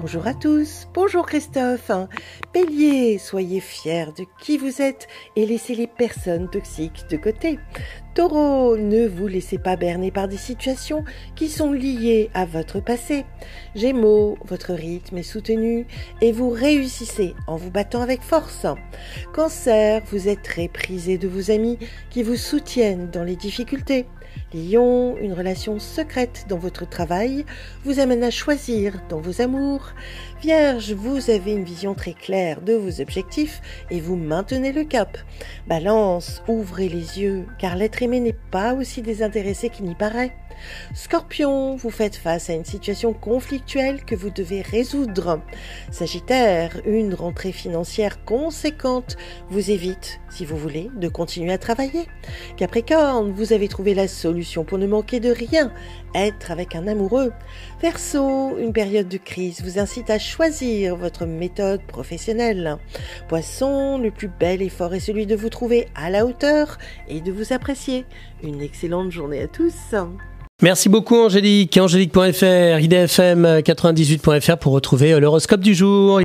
[0.00, 1.90] Bonjour à tous, bonjour Christophe.
[2.54, 5.06] Bélier, soyez fiers de qui vous êtes
[5.36, 7.58] et laissez les personnes toxiques de côté.
[8.14, 11.04] Taureau, ne vous laissez pas berner par des situations
[11.36, 13.26] qui sont liées à votre passé.
[13.74, 15.86] Gémeaux, votre rythme est soutenu
[16.22, 18.64] et vous réussissez en vous battant avec force.
[19.34, 21.78] Cancer, vous êtes très prisé de vos amis
[22.08, 24.06] qui vous soutiennent dans les difficultés.
[24.52, 27.44] Lion, une relation secrète dans votre travail
[27.84, 29.92] vous amène à choisir dans vos amours.
[30.42, 33.60] Vierge, vous avez une vision très claire de vos objectifs
[33.90, 35.18] et vous maintenez le cap.
[35.68, 40.32] Balance, ouvrez les yeux car l'être aimé n'est pas aussi désintéressé qu'il n'y paraît.
[40.94, 45.40] Scorpion, vous faites face à une situation conflictuelle que vous devez résoudre.
[45.90, 49.16] Sagittaire, une rentrée financière conséquente
[49.48, 52.06] vous évite, si vous voulez, de continuer à travailler.
[52.56, 54.08] Capricorne, vous avez trouvé la
[54.66, 55.72] pour ne manquer de rien,
[56.14, 57.32] être avec un amoureux.
[57.80, 62.76] Verseau, une période de crise vous incite à choisir votre méthode professionnelle.
[63.28, 67.32] Poisson, le plus bel effort est celui de vous trouver à la hauteur et de
[67.32, 68.04] vous apprécier.
[68.42, 69.94] Une excellente journée à tous.
[70.62, 71.78] Merci beaucoup Angélique.
[71.78, 76.18] Angélique.fr, idfm98.fr pour retrouver l'horoscope du jour.